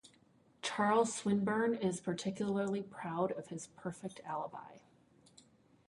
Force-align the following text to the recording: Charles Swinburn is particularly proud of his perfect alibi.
Charles 0.63 1.13
Swinburn 1.13 1.75
is 1.79 1.99
particularly 1.99 2.81
proud 2.81 3.33
of 3.33 3.49
his 3.49 3.67
perfect 3.67 4.19
alibi. 4.25 4.79